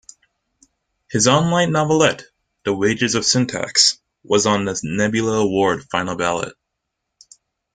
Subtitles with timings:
[1.11, 2.23] His online novelette
[2.65, 6.55] "The Wages of Syntax" was on the Nebula Award final ballot.